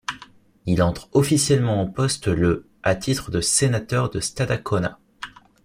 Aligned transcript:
Il 0.65 0.81
entre 0.81 1.09
officiellement 1.13 1.79
en 1.79 1.85
poste 1.85 2.25
le 2.27 2.67
à 2.81 2.95
titre 2.95 3.29
de 3.29 3.39
sénateur 3.39 4.09
de 4.09 4.19
Stadacona. 4.19 4.97